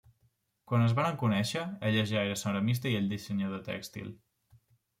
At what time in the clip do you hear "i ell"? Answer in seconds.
2.93-3.13